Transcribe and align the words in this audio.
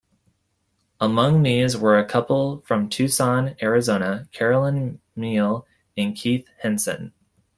Among 0.99 1.43
these 1.43 1.77
were 1.77 1.99
a 1.99 2.03
couple 2.03 2.61
from 2.61 2.89
Tucson, 2.89 3.55
Arizona, 3.61 4.27
Carolyn 4.31 4.99
Meinel 5.15 5.65
and 5.95 6.15
Keith 6.15 6.47
Henson. 6.57 7.13